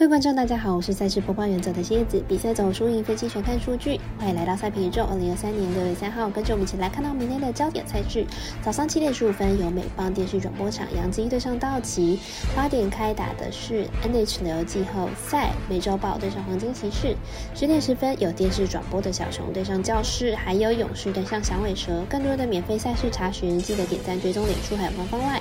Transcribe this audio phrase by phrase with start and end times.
[0.00, 2.24] 各位观众，大家好，我是赛事播报员泽的蝎子。
[2.26, 5.04] 比赛走输赢分析全看数据，欢迎来到赛评宇宙。
[5.04, 8.24] 二零二三年六月三号，跟着我们一起来看到明天的焦点赛事。
[8.62, 12.18] 早上七点十五分，由美邦电视转播场杨基对上道奇；
[12.56, 17.14] 八点开打的是 NHL 季后赛，美洲豹对上黄金骑士；
[17.54, 22.02] 十点十分有电视转播的小熊对上教士，还有勇士对上响尾蛇。
[22.08, 25.38] 更多的免费赛事查询，记得点赞、追踪脸书还有官方外。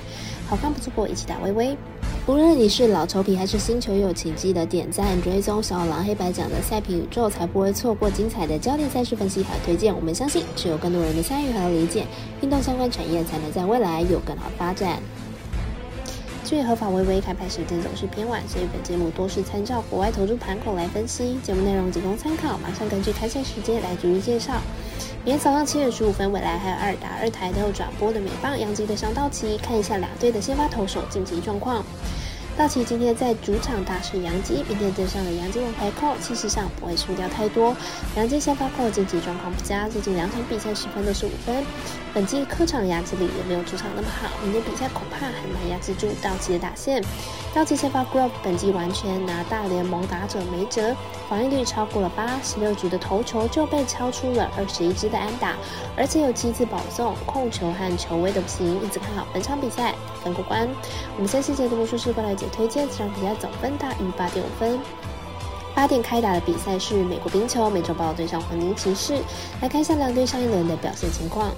[0.50, 1.78] 好看不错过，一起打微微。
[2.30, 9.96] 无论你是老球皮还是新球友，请记得点赞、追踪小狼黑白奖的赛评宇宙，才不会错过精彩的焦点赛事分析和推荐。
[9.96, 12.06] 我们相信，只有更多人的参与和理解，
[12.42, 15.01] 运动相关产业才能在未来有更好的发展。
[16.46, 22.59] 据合法微微开牌时间总是偏晚，所以本节目多是参照国外投注盘口来分析，节目内容仅供参考。
[22.59, 24.61] 马上根据开赛时间来逐一介绍。
[25.25, 31.83] 明天早上七点十五分，未来还有二打二台都有转播的美棒杨基的上道奇，看一下两队的先发投手晋级状况。
[32.59, 37.73] 道奇今天在主场大胜杨基，明天对上了杨基王牌扣，气势上不会输掉太多。
[38.18, 41.64] 杨基先发扣晋级状况不佳，最近两场比赛十分都是五分。
[42.14, 47.02] 本季客场压制力也没有主场那么好，明天比赛恐怕很难压制住道奇的打线。
[47.56, 50.94] 道奇先发 g r o b 本季完全拿大联盟打者没辙，
[51.30, 55.56] 防御率超过了八，十六局的投球就被超出了二十一支的安打，
[55.96, 60.68] 而且有七次保送，控球和球位都不行，因此看好本场比赛能过关。
[61.16, 64.80] 我们先细节的魔术师过来解推荐，这场比赛总分大于八点五分。
[65.75, 69.22] 八点开打的比赛是美国冰球美洲豹对上黄金骑士，
[69.61, 71.52] 来看一下两队上一轮的表现情况。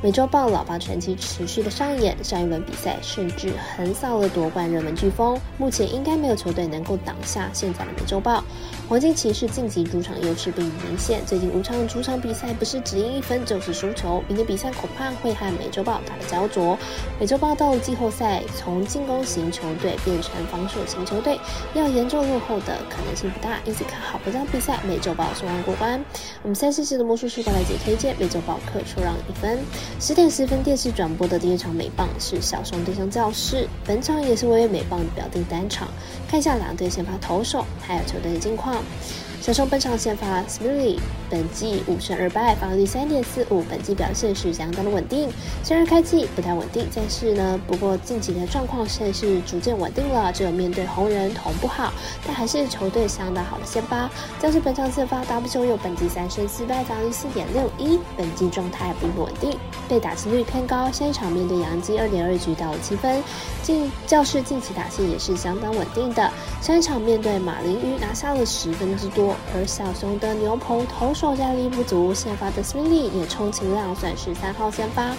[0.00, 8.44] 美洲豹老八传奇持续的上演，上一轮比赛甚至横扫了夺冠热门飓风，目前应该没有球队能够挡下现在的美洲豹。
[8.86, 16.78] 黄金骑士晋级主场优势并不明显，最近五场主场比赛不是只赢一分就是输球，明天比赛恐怕会和美洲豹打得焦灼。
[17.18, 21.40] 美洲豹到了季后赛，从进攻型球队变成防守型球队，
[21.72, 25.98] 要严重落后的可能性不大，因此看好本场比赛美洲豹顺利过关。
[26.42, 29.58] 我们三四期的魔术师过来解推荐美洲豹客出让一分。
[29.98, 35.88] 十点十分电视转播的第一场美棒是小熊对上教室，本场也是微微美棒的表定单场，
[36.28, 38.73] 看一下两队先发投手还有球队的近况。
[38.74, 39.33] 何?
[39.44, 45.28] 小熊本场先发 Smiley，本季五胜二败，防御率三点四五，本季表现是相当的稳定。
[45.62, 50.32] 虽然开季不太稳定，但是呢，不过近期的状况现在是逐渐稳定了。
[50.32, 51.92] 只有面对红人同不好，
[52.26, 54.08] 但还是球队相当好的先发。
[54.40, 59.54] 将是本场先发 W 熊有本季三胜四败，防御四点六一，本季状态并不稳定，
[59.86, 60.90] 被打击率偏高。
[60.90, 63.22] 下一场面对杨基二点二局到了七分，
[63.62, 66.32] 近教室近期打线也是相当稳定的。
[66.62, 69.33] 上一场面对马林鱼拿下了十分之多。
[69.54, 75.10] 而小熊的牛棚投手战力不足，先发的 s m i l y 也充其量算是三号先发，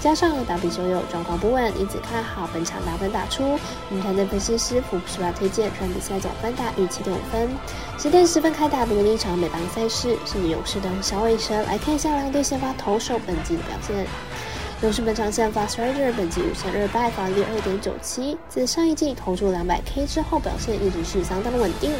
[0.00, 3.58] 加上打比球友状况不稳，因此看好本场打分打出。
[3.90, 7.48] 我们团队分析师福布斯拉推荐全比赛总分大于七点五分。
[7.98, 14.06] 十点十分开打的另一场美邦赛事是勇士的小尾蛇，来看一下两队先发投手本季的表现。
[14.80, 18.38] 勇士本场先发 Strider 本季五胜二败，防御二点九七。
[18.48, 21.90] 自上一季投出两百 K 之后，表现一直是相当的稳定，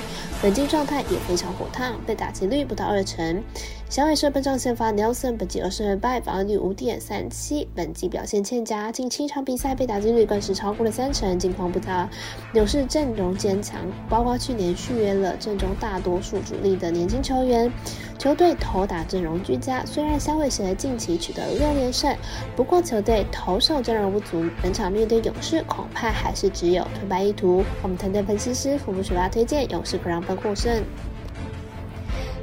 [0.41, 3.43] 本季状态也非常火烫，被打击率不到二成。
[3.89, 12.07] 小尾蛇本场先发 Nelson 本季二胜二败，防御率五点三七，本季表现欠佳，近七场比赛被打击率更是超过了三成，近况不佳。
[12.53, 17.73] 勇士阵容坚强，包括去年续约了阵中大多数主力的年轻球员。
[18.19, 22.15] 球队投打阵容俱佳，虽然香尾蛇近期取得了六连胜，
[22.55, 27.65] 不过球队投手阵容不足，本场面对勇士恐怕还是只有退败一途。
[27.83, 30.85] 我们团队分析师福布水拉推荐勇士可让分获胜。